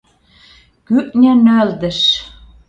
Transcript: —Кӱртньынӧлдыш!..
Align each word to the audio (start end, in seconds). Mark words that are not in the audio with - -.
—Кӱртньынӧлдыш!.. 0.87 1.99